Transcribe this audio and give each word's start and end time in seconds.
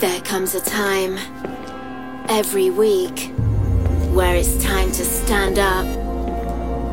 There 0.00 0.20
comes 0.22 0.54
a 0.54 0.62
time 0.62 1.18
every 2.30 2.70
week 2.70 3.30
where 4.14 4.34
it's 4.34 4.56
time 4.64 4.90
to 4.92 5.04
stand 5.04 5.58
up, 5.58 5.84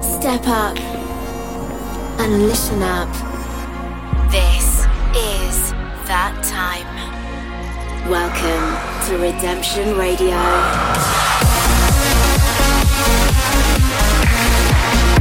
step 0.04 0.46
up, 0.46 0.78
and 2.20 2.48
listen 2.48 2.84
up. 2.84 3.08
This 4.30 4.82
is 5.16 5.72
that 6.12 6.36
time. 6.44 6.86
Welcome 8.12 8.76
to 9.08 9.18
Redemption 9.24 9.98
Radio. 9.98 10.36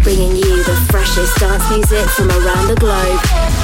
Bringing 0.03 0.35
you 0.35 0.65
the 0.65 0.75
freshest 0.91 1.37
dance 1.37 1.71
music 1.71 2.05
from 2.17 2.31
around 2.31 2.67
the 2.67 2.77
globe. 2.81 3.56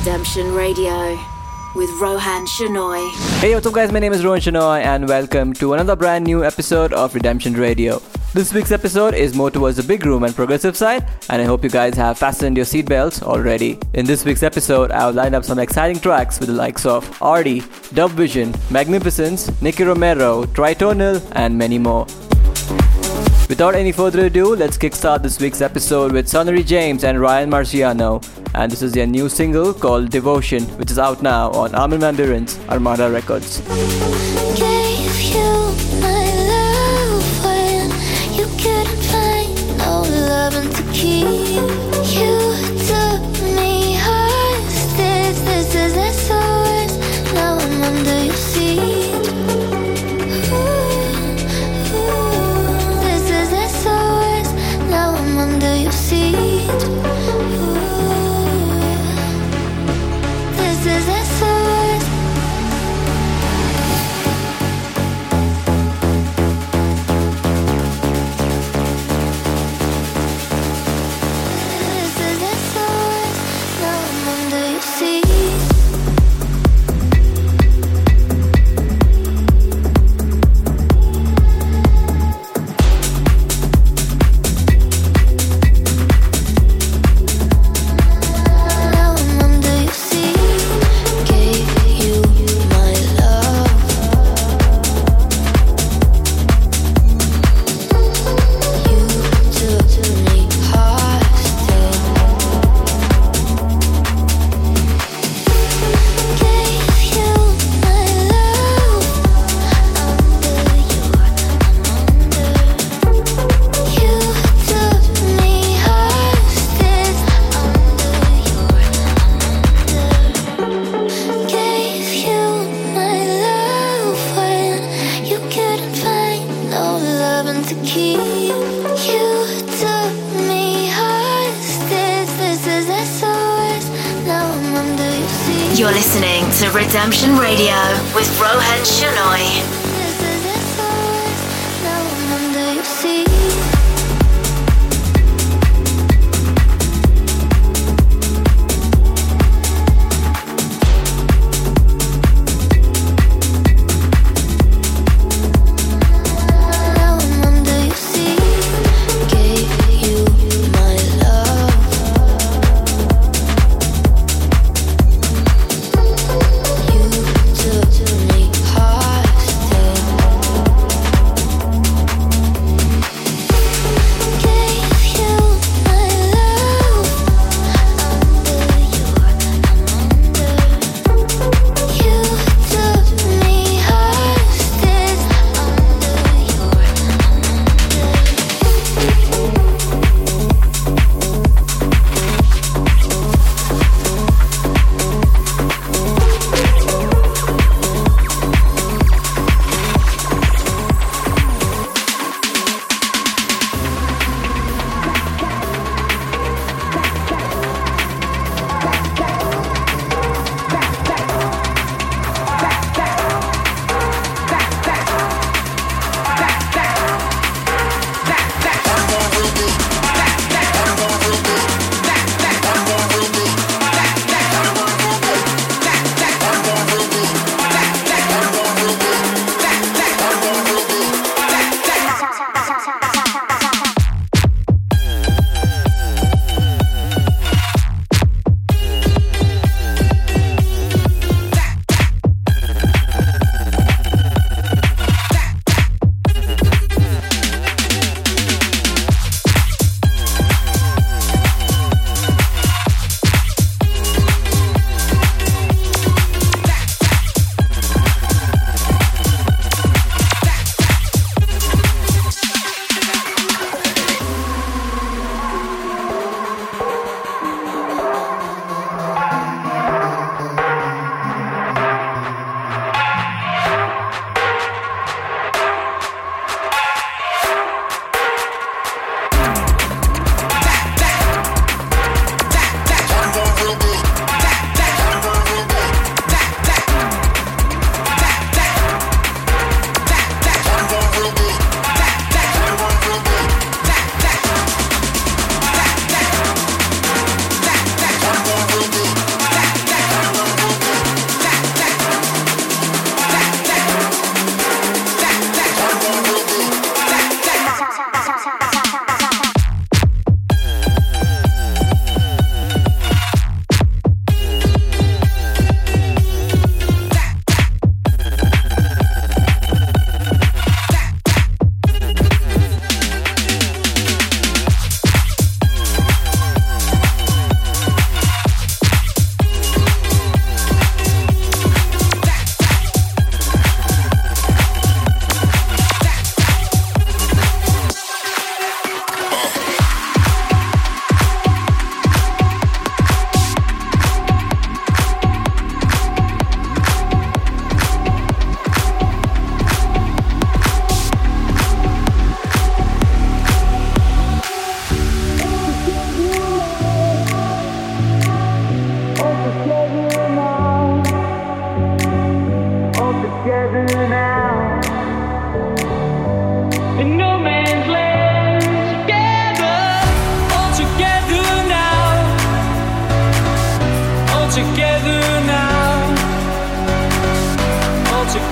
Redemption 0.00 0.54
Radio 0.54 1.10
with 1.76 1.90
Roan 2.00 2.18
Shenoyy. 2.18 3.10
Hey, 3.40 3.54
what's 3.54 3.66
up, 3.66 3.74
guys? 3.74 3.92
My 3.92 3.98
name 3.98 4.14
is 4.14 4.24
Roan 4.24 4.38
Shenoyy, 4.38 4.82
and 4.82 5.06
welcome 5.06 5.52
to 5.52 5.74
another 5.74 5.94
brand 5.94 6.24
new 6.24 6.42
episode 6.42 6.94
of 6.94 7.14
Redemption 7.14 7.52
Radio. 7.52 8.00
This 8.32 8.54
week's 8.54 8.72
episode 8.72 9.12
is 9.12 9.34
more 9.34 9.50
towards 9.50 9.76
the 9.76 9.82
big 9.82 10.06
room 10.06 10.24
and 10.24 10.34
progressive 10.34 10.74
side, 10.74 11.06
and 11.28 11.42
I 11.42 11.44
hope 11.44 11.62
you 11.62 11.68
guys 11.68 11.96
have 11.96 12.16
fastened 12.16 12.56
your 12.56 12.64
seatbelts 12.64 13.22
already. 13.22 13.78
In 13.92 14.06
this 14.06 14.24
week's 14.24 14.42
episode, 14.42 14.90
I've 14.90 15.14
lined 15.14 15.34
up 15.34 15.44
some 15.44 15.58
exciting 15.58 16.00
tracks 16.00 16.40
with 16.40 16.48
the 16.48 16.54
likes 16.54 16.86
of 16.86 17.22
Arty, 17.22 17.60
DubVision, 17.92 18.56
Magnificence, 18.70 19.60
Nicky 19.60 19.84
Romero, 19.84 20.44
Tritonal, 20.44 21.22
and 21.32 21.58
many 21.58 21.78
more. 21.78 22.06
Without 23.50 23.74
any 23.74 23.92
further 23.92 24.24
ado, 24.26 24.56
let's 24.56 24.78
kickstart 24.78 25.22
this 25.22 25.38
week's 25.38 25.60
episode 25.60 26.12
with 26.12 26.26
Sunnery 26.26 26.64
James 26.64 27.04
and 27.04 27.20
Ryan 27.20 27.50
Marciano. 27.50 28.39
And 28.54 28.70
this 28.70 28.82
is 28.82 28.92
their 28.92 29.06
new 29.06 29.28
single 29.28 29.72
called 29.72 30.10
Devotion, 30.10 30.64
which 30.78 30.90
is 30.90 30.98
out 30.98 31.22
now 31.22 31.50
on 31.52 31.74
Armin 31.74 32.00
van 32.00 32.16
Buuren's 32.16 32.58
Armada 32.68 33.10
Records. 33.10 33.60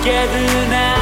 together 0.09 0.69
now 0.71 0.98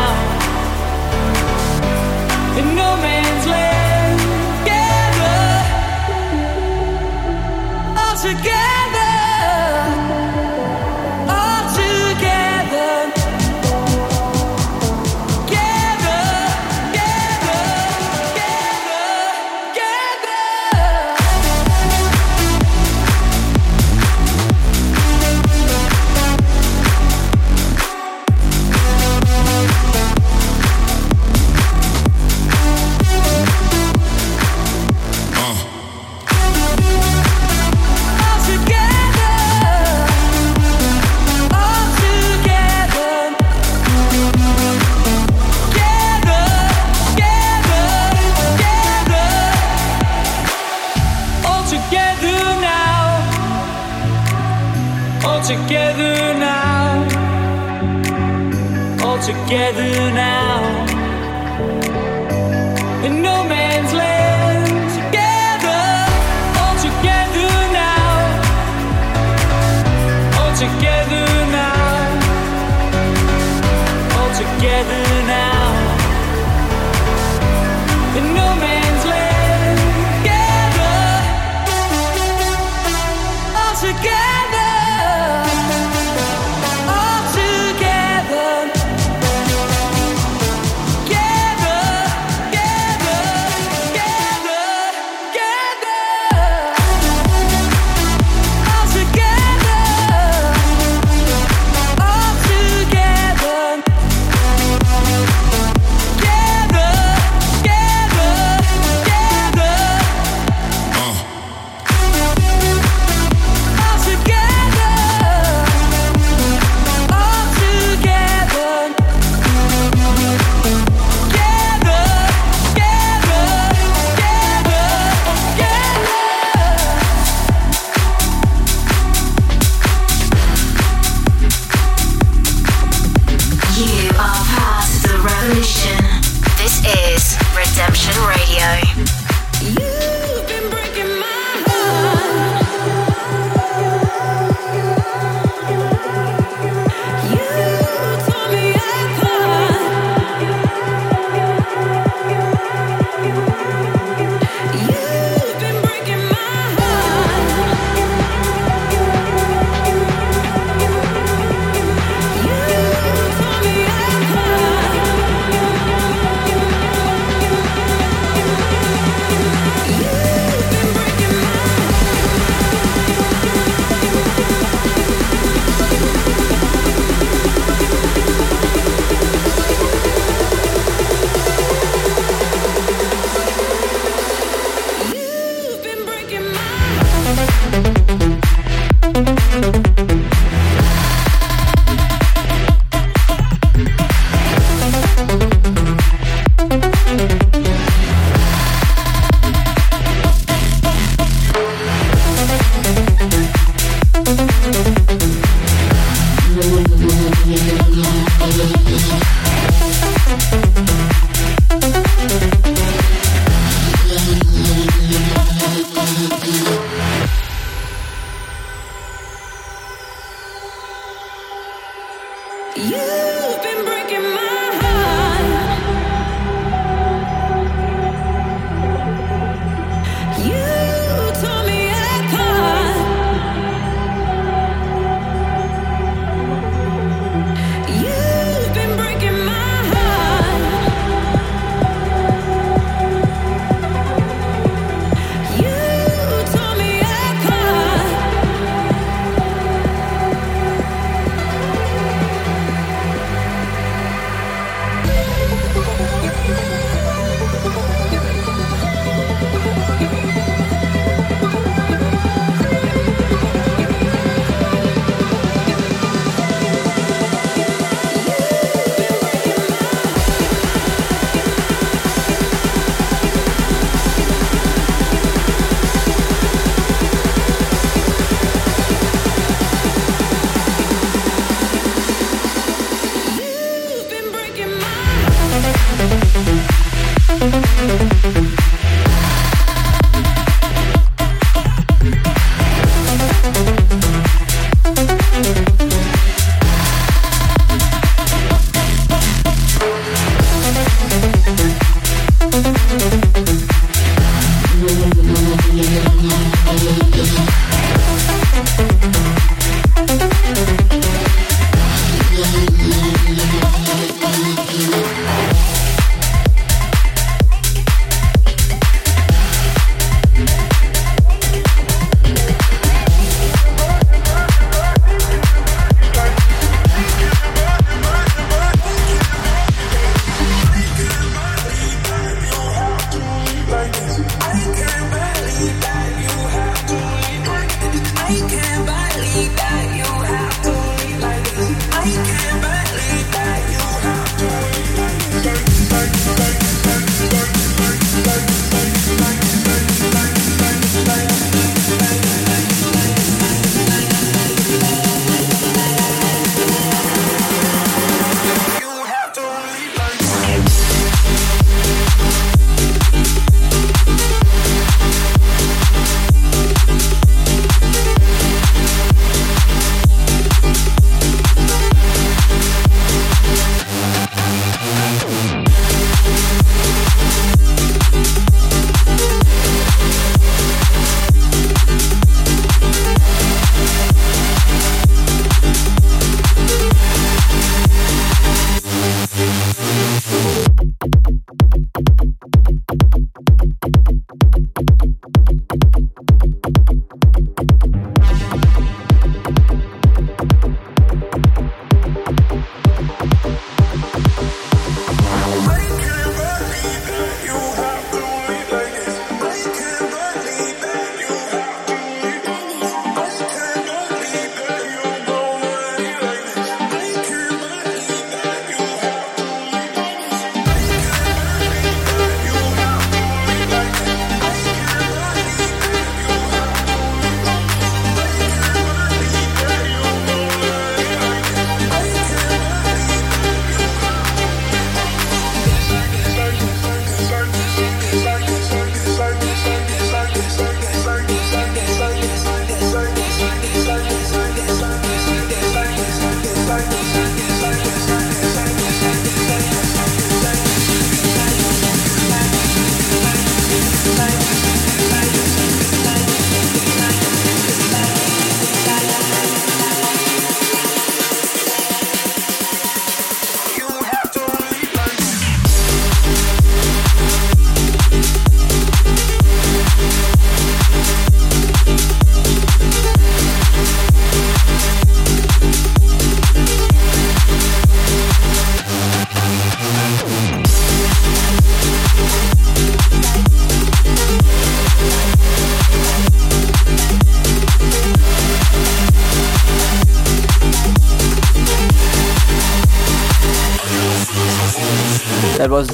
You 216.18 216.28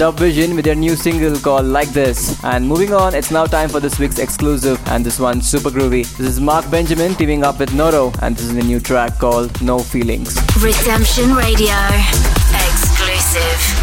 DubVision 0.03 0.57
with 0.57 0.65
their 0.65 0.75
new 0.75 0.97
single 0.97 1.39
called 1.39 1.67
Like 1.67 1.91
This. 1.91 2.43
And 2.43 2.67
moving 2.67 2.93
on, 2.93 3.15
it's 3.15 3.31
now 3.31 3.47
time 3.47 3.69
for 3.69 3.79
this 3.79 4.01
week's 4.01 4.19
exclusive, 4.19 4.81
and 4.89 5.07
this 5.07 5.21
one's 5.21 5.49
super 5.49 5.71
groovy. 5.71 6.05
This 6.17 6.27
is 6.27 6.41
Mark 6.41 6.69
Benjamin 6.73 7.15
teaming 7.15 7.45
up 7.45 7.61
with 7.61 7.71
Noro, 7.71 8.13
and 8.21 8.35
this 8.35 8.47
is 8.47 8.57
a 8.57 8.67
new 8.67 8.81
track 8.81 9.21
called 9.21 9.63
No 9.63 9.79
Feelings. 9.79 10.37
Redemption 10.61 11.37
Radio. 11.37 11.77
Exclusive. 12.67 13.82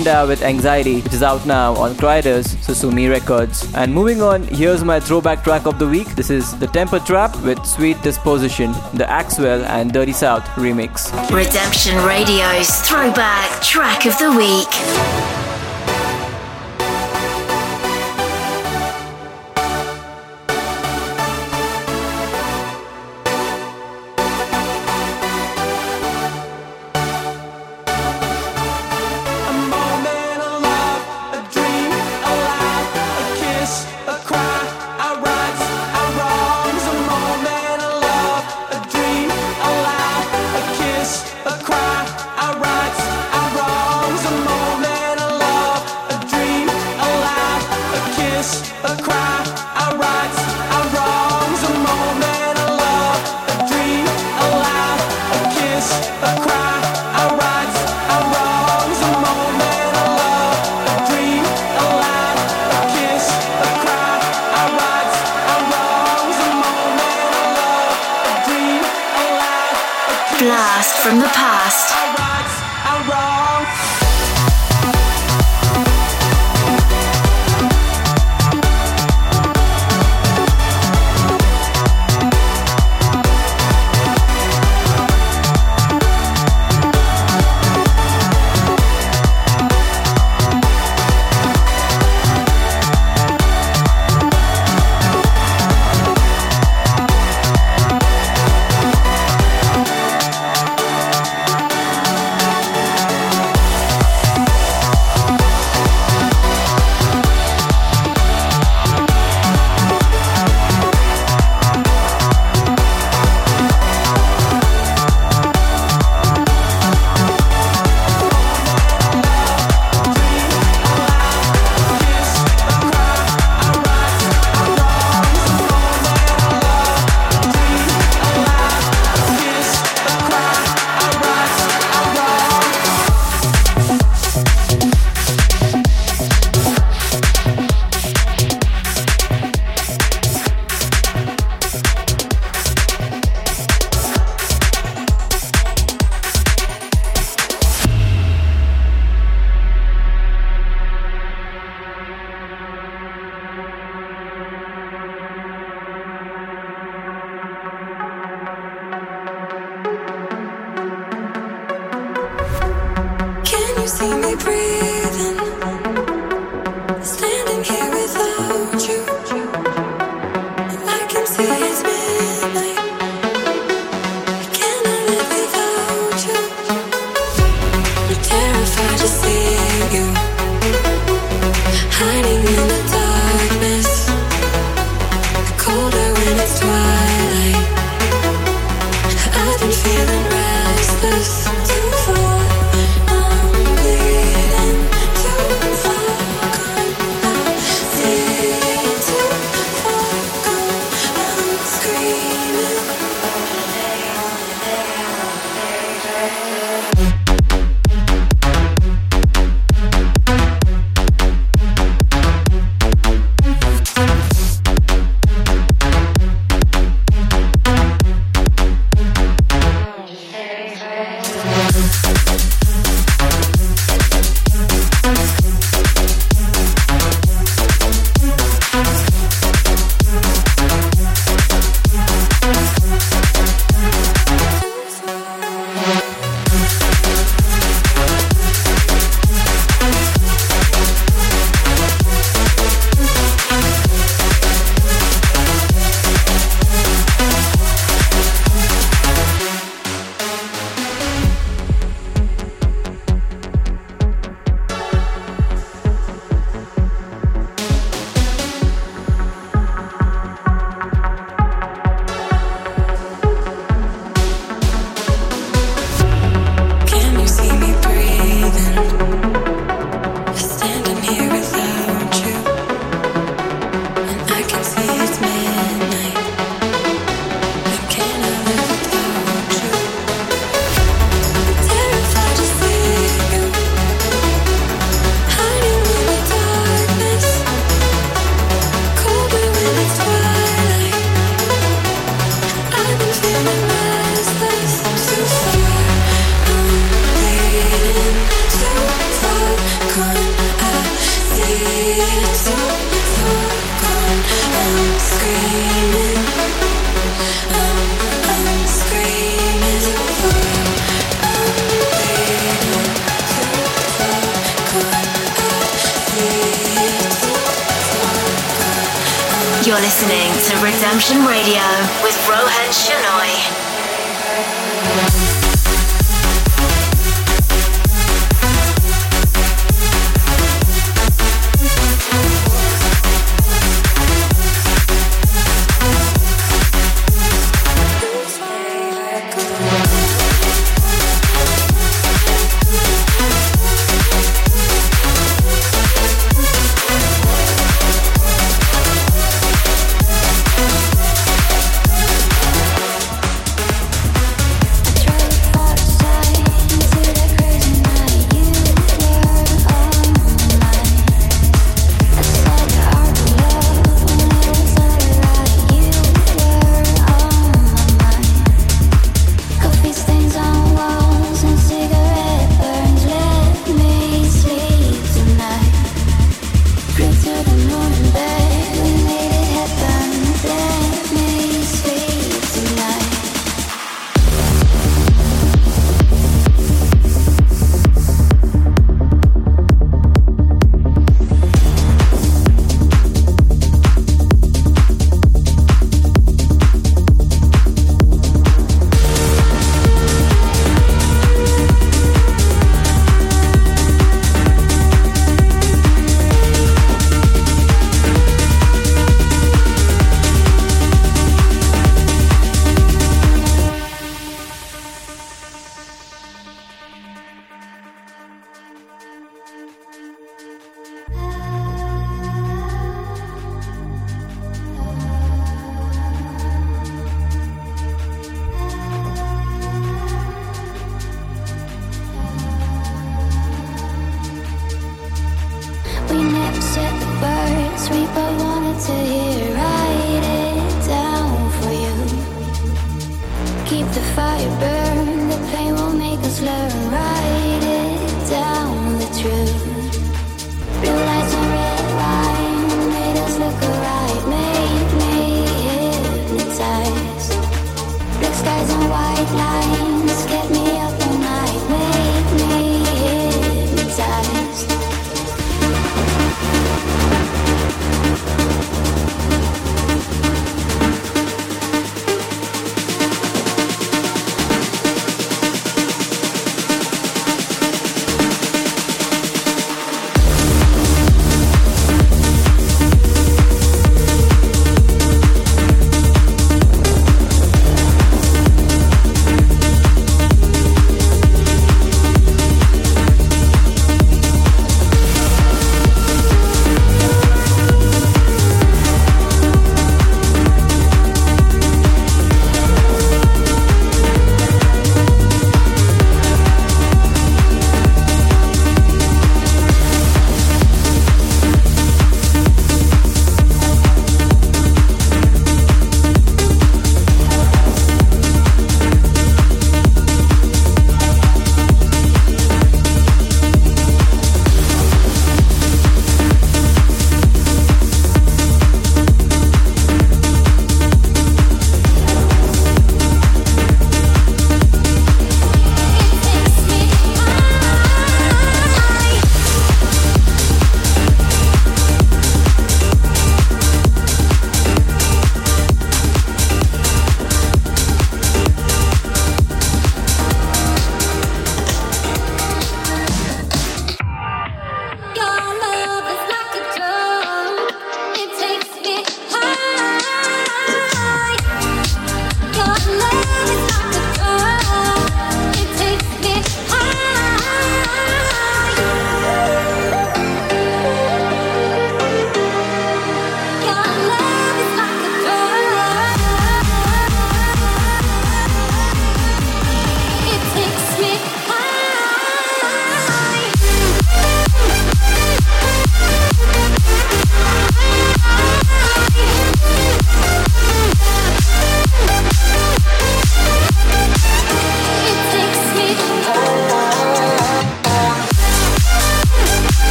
Was 0.00 0.06
Likinda 0.06 0.28
with 0.28 0.42
Anxiety, 0.42 1.00
which 1.00 1.12
is 1.12 1.22
out 1.22 1.46
now 1.46 1.74
on 1.76 1.94
Kryder's 1.94 2.46
Susumi 2.66 3.10
Records. 3.10 3.72
And 3.74 3.92
moving 3.92 4.22
on, 4.22 4.42
here's 4.44 4.84
my 4.84 5.00
throwback 5.00 5.44
track 5.44 5.66
of 5.66 5.78
the 5.78 5.86
week. 5.86 6.08
This 6.14 6.30
is 6.30 6.58
The 6.58 6.66
Temper 6.66 7.00
Trap 7.00 7.36
with 7.42 7.64
Sweet 7.64 8.00
Disposition, 8.02 8.72
the 8.94 9.04
Axwell 9.04 9.64
and 9.64 9.92
Dirty 9.92 10.12
South 10.12 10.44
remix. 10.56 11.10
Redemption 11.30 11.96
Radio's 12.04 12.70
throwback 12.82 13.62
track 13.62 14.06
of 14.06 14.16
the 14.18 14.30
week. 14.32 15.19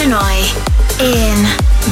Roan 0.00 0.12
in 0.98 1.42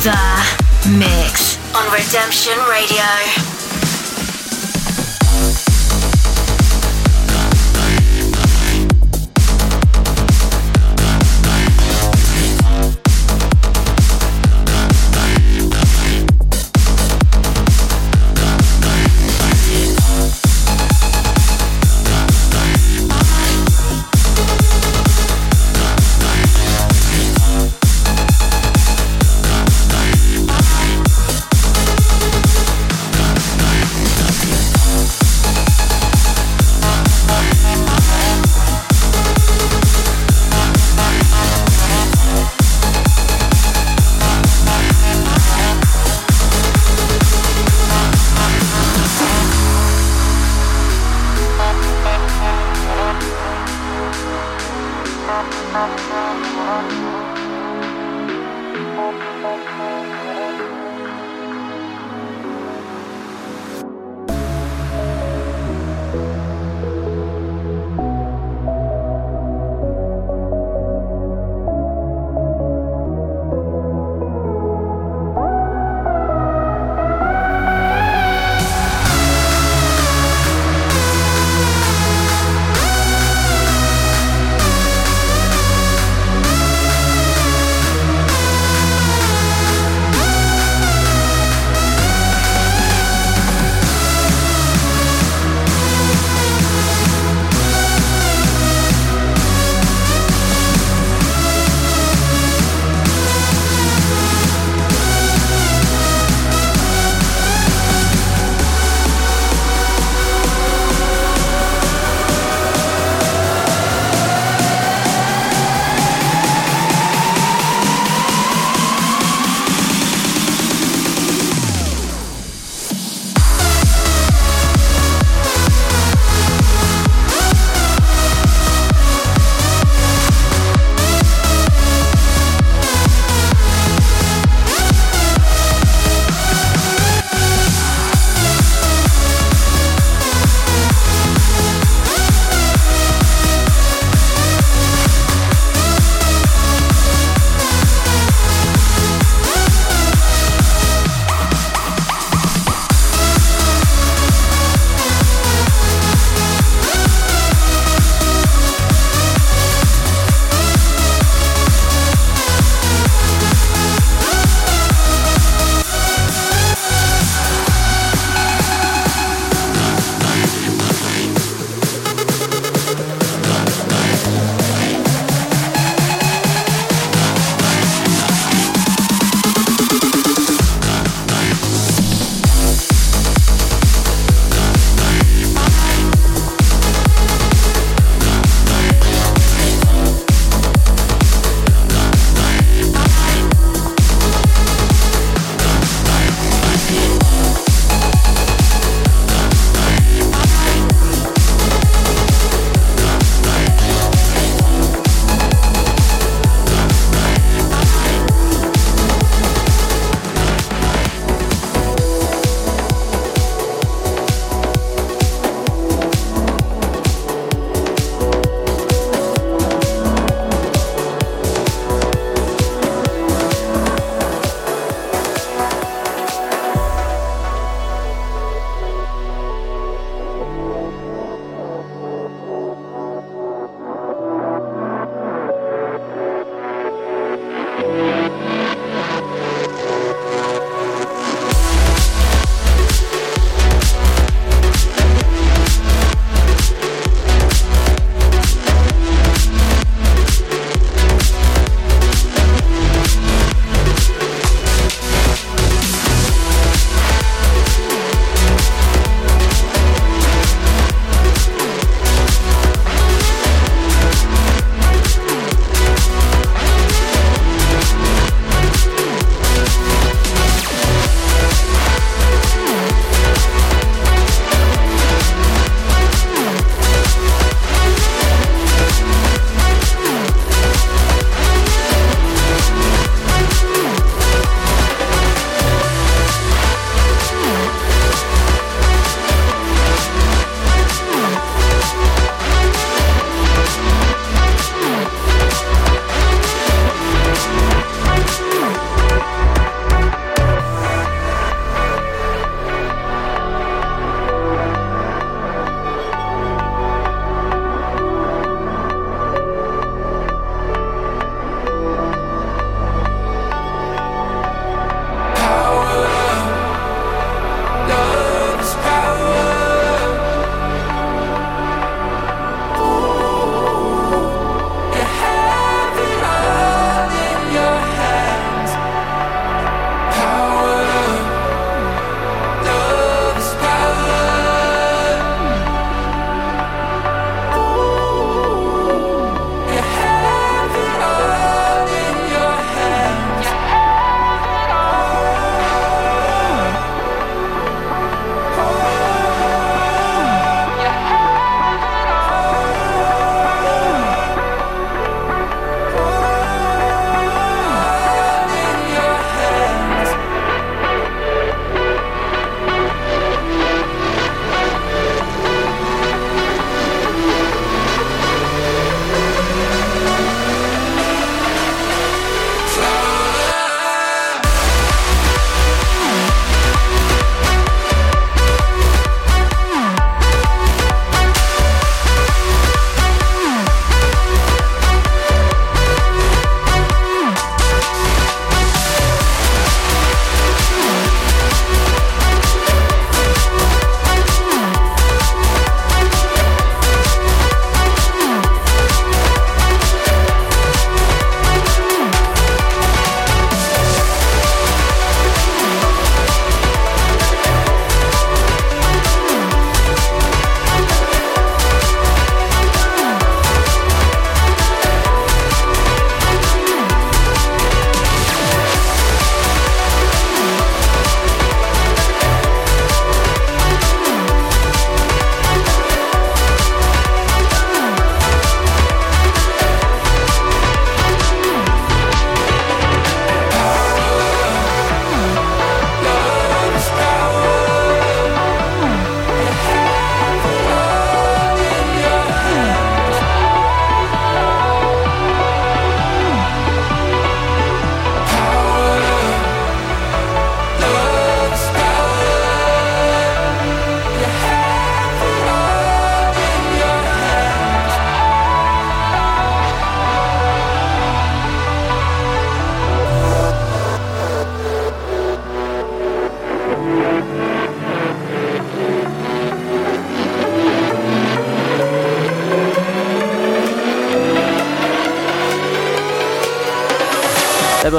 the 0.01 0.99
mix 0.99 1.59
on 1.75 1.93
Redemption 1.93 2.59
Radio. 2.71 3.58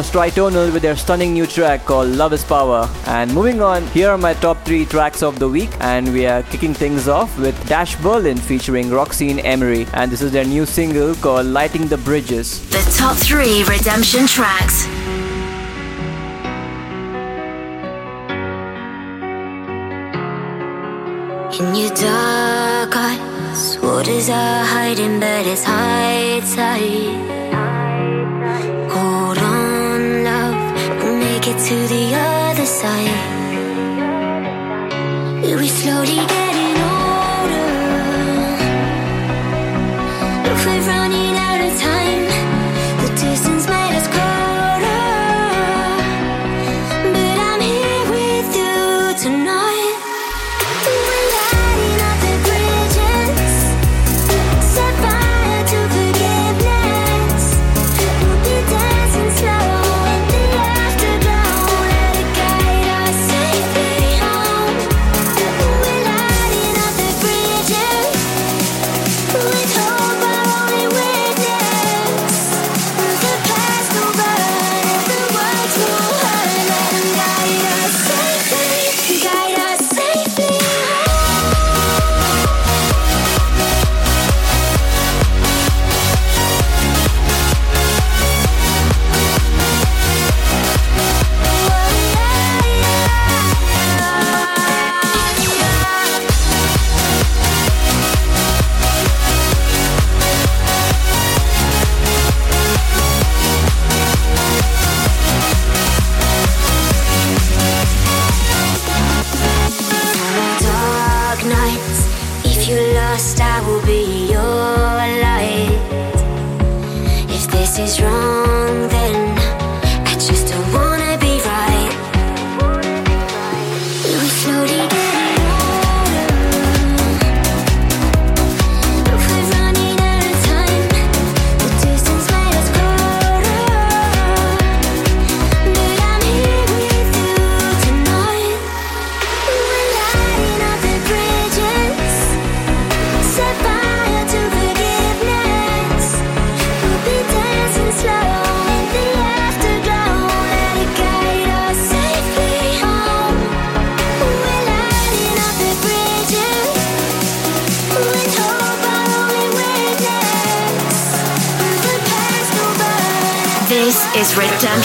Was 0.10 0.32
Tritonal 0.32 0.74
with 0.74 0.82
their 0.82 0.96
stunning 0.96 1.34
new 1.34 1.46
track 1.46 1.86
called 1.86 2.10
Love 2.10 2.34
is 2.34 2.44
Power. 2.44 2.90
And 3.06 3.34
moving 3.34 3.62
on, 3.62 3.86
here 3.88 4.10
are 4.10 4.18
my 4.18 4.34
top 4.34 4.64
three 4.66 4.86
tracks 4.86 5.22
of 5.22 5.40
the 5.40 5.48
week. 5.48 5.70
And 5.80 6.12
we 6.14 6.26
are 6.26 6.42
kicking 6.44 6.74
things 6.74 7.08
off 7.08 7.38
with 7.38 7.56
Dash 7.68 7.96
Berlin 7.98 8.38
featuring 8.38 8.90
Roxanne 8.90 9.40
Emery. 9.40 9.88
And 9.94 10.12
this 10.12 10.22
is 10.22 10.32
their 10.32 10.46
new 10.46 10.66
single 10.66 11.16
called 11.16 11.48
Lighting 11.48 11.88
the 11.88 11.98
Bridges. 11.98 12.68
The 12.70 12.82
top 12.98 13.18
three 13.18 13.64
redemption 13.64 14.26
tracks. 14.26 14.86
In 21.60 21.76
your 21.76 21.94
dark 21.94 22.96
eyes, 22.96 23.76
is 24.08 24.30
I 24.30 24.64
hiding? 24.66 25.20
But 25.20 25.46
it's 25.46 25.64
high 25.64 26.40
tide. 26.56 27.30
To 31.70 31.88
the 31.88 32.16
other 32.16 32.66
side. 32.66 33.14
We 35.44 35.68
slowly 35.68 36.16
getting 36.16 36.49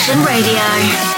Redemption 0.07 0.23
Radio. 0.27 1.14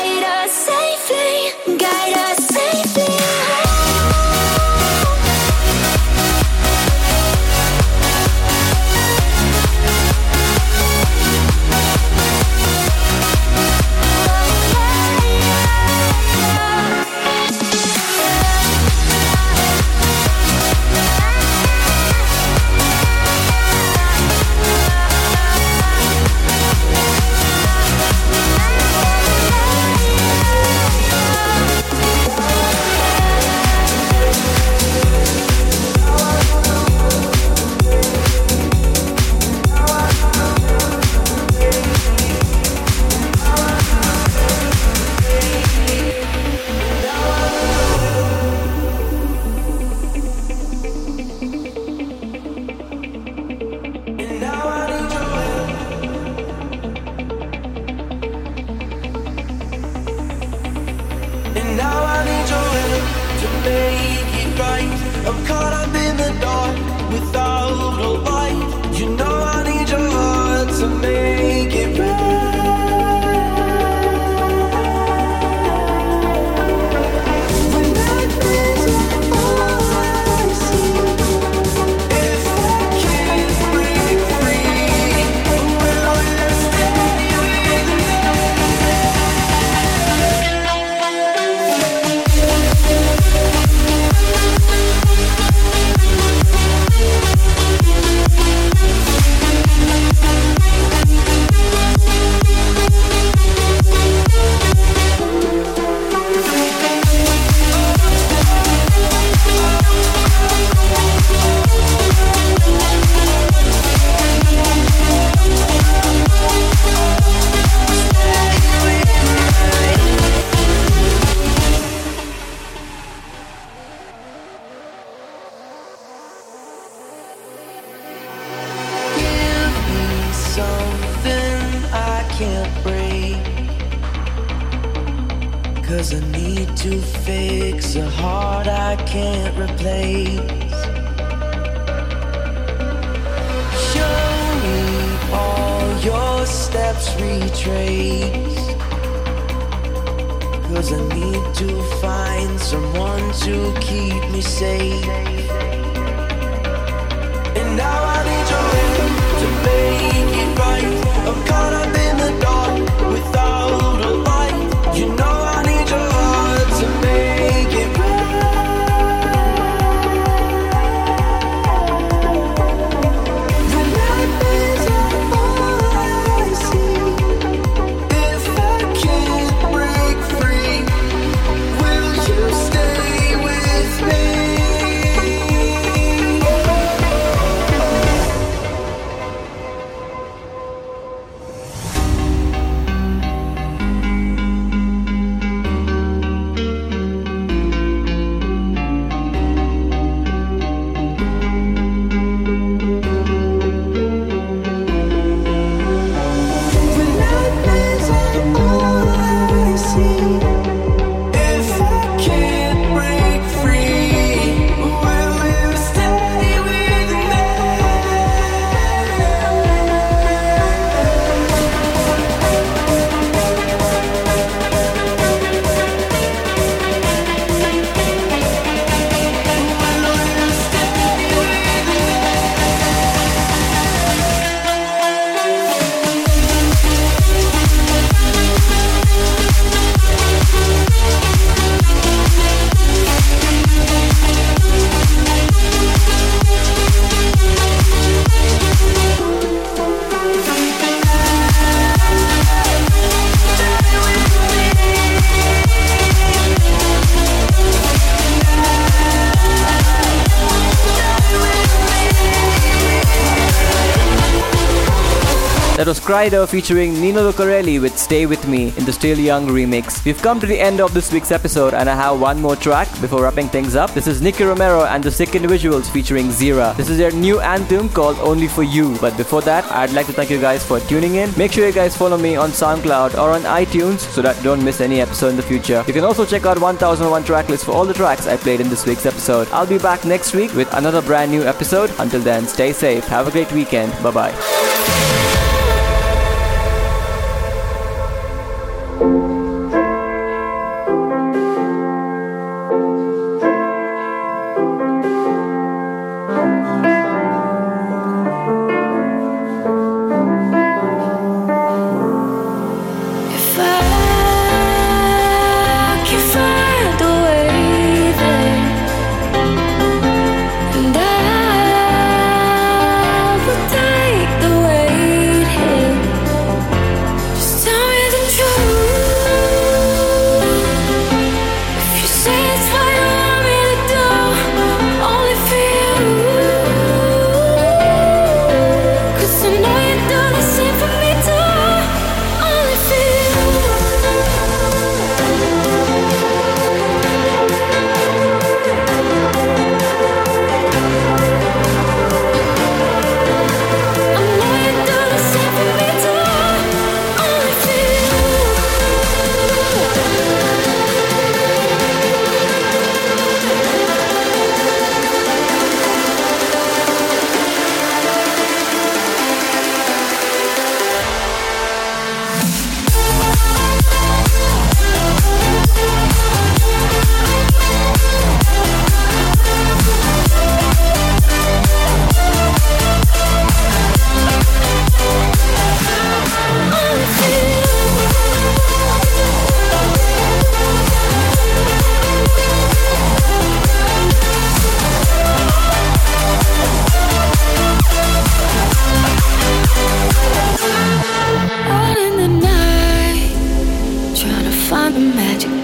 Kryder 266.06 266.48
featuring 266.48 267.00
Nino 267.00 267.28
Lucarelli 267.28 267.80
with 267.80 267.98
Stay 267.98 268.26
With 268.26 268.46
Me 268.46 268.72
in 268.76 268.84
the 268.84 268.92
Still 268.92 269.18
Young 269.18 269.48
remix. 269.48 270.04
We've 270.04 270.22
come 270.22 270.38
to 270.38 270.46
the 270.46 270.56
end 270.56 270.80
of 270.80 270.94
this 270.94 271.12
week's 271.12 271.32
episode 271.32 271.74
and 271.74 271.90
I 271.90 271.96
have 271.96 272.20
one 272.20 272.40
more 272.40 272.54
track 272.54 272.88
before 273.00 273.24
wrapping 273.24 273.48
things 273.48 273.74
up. 273.74 273.92
This 273.92 274.06
is 274.06 274.22
Nicky 274.22 274.44
Romero 274.44 274.84
and 274.84 275.02
the 275.02 275.10
Sick 275.10 275.34
Individuals 275.34 275.90
featuring 275.90 276.26
Zira. 276.26 276.76
This 276.76 276.90
is 276.90 276.98
their 276.98 277.10
new 277.10 277.40
anthem 277.40 277.88
called 277.88 278.18
Only 278.20 278.46
For 278.46 278.62
You. 278.62 278.96
But 279.00 279.16
before 279.16 279.42
that, 279.42 279.64
I'd 279.72 279.90
like 279.94 280.06
to 280.06 280.12
thank 280.12 280.30
you 280.30 280.40
guys 280.40 280.64
for 280.64 280.78
tuning 280.78 281.16
in. 281.16 281.32
Make 281.36 281.50
sure 281.50 281.66
you 281.66 281.72
guys 281.72 281.96
follow 281.96 282.16
me 282.16 282.36
on 282.36 282.50
SoundCloud 282.50 283.14
or 283.14 283.32
on 283.32 283.40
iTunes 283.42 283.98
so 283.98 284.22
that 284.22 284.40
don't 284.44 284.64
miss 284.64 284.80
any 284.80 285.00
episode 285.00 285.30
in 285.30 285.36
the 285.36 285.42
future. 285.42 285.82
You 285.88 285.92
can 285.92 286.04
also 286.04 286.24
check 286.24 286.46
out 286.46 286.60
1001 286.60 287.24
track 287.24 287.48
list 287.48 287.64
for 287.64 287.72
all 287.72 287.84
the 287.84 287.94
tracks 287.94 288.28
I 288.28 288.36
played 288.36 288.60
in 288.60 288.68
this 288.68 288.86
week's 288.86 289.06
episode. 289.06 289.48
I'll 289.50 289.66
be 289.66 289.78
back 289.78 290.04
next 290.04 290.34
week 290.34 290.54
with 290.54 290.72
another 290.74 291.02
brand 291.02 291.32
new 291.32 291.42
episode. 291.42 291.90
Until 291.98 292.20
then, 292.20 292.46
stay 292.46 292.72
safe. 292.72 293.04
Have 293.08 293.26
a 293.26 293.32
great 293.32 293.50
weekend. 293.50 293.90
Bye 294.04 294.12
bye. 294.12 294.75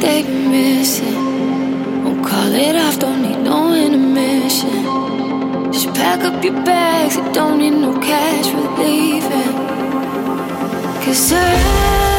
They've 0.03 0.27
been 0.27 0.51
missing. 0.51 1.15
Won't 2.05 2.27
call 2.27 2.53
it 2.53 2.75
off, 2.75 2.99
don't 2.99 3.23
need 3.23 3.39
no 3.39 3.73
intermission. 3.73 4.83
Just 5.73 5.89
pack 5.95 6.21
up 6.25 6.45
your 6.45 6.59
bags, 6.65 7.17
you 7.17 7.33
don't 7.33 7.59
need 7.59 7.77
no 7.87 7.93
cash 8.01 8.47
for 8.53 8.67
leaving. 8.83 9.55
Cause 11.05 11.33
I 11.33 12.12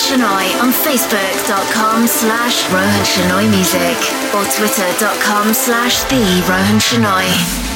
Shenoyy 0.00 0.62
on 0.62 0.72
facebook.com 0.72 2.06
slash 2.06 2.70
Roan 2.70 3.04
Shenoyy 3.04 3.50
Music 3.50 3.98
or 4.34 4.44
twitter.com 4.44 5.52
slash 5.52 6.02
the 6.04 6.42
Roan 6.48 6.80
Shenoyy. 6.80 7.69